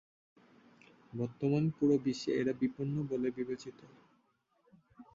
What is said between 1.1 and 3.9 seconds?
বর্তমানে পুরো বিশ্বে এরা বিপন্ন বলে বিবেচিত।